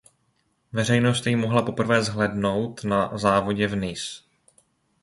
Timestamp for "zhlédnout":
2.03-2.83